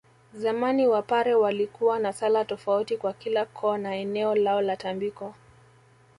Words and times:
Zamani 0.33 0.87
Wapare 0.87 1.33
walikuwa 1.35 1.99
na 1.99 2.13
sala 2.13 2.45
tofauti 2.45 2.97
kwa 2.97 3.13
kila 3.13 3.45
koo 3.45 3.77
na 3.77 3.95
eneo 3.95 4.35
lao 4.35 4.61
la 4.61 4.75
tambiko 4.77 5.35